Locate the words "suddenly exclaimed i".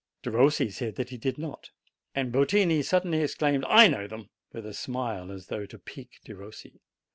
2.83-3.87